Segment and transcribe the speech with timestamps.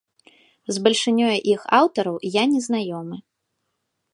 [0.77, 3.17] З бальшынёю іх аўтараў я не знаёмы.